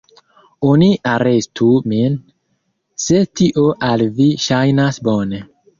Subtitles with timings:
[0.69, 2.17] Oni arestu min
[3.05, 5.49] se tio al vi ŝajnas bone.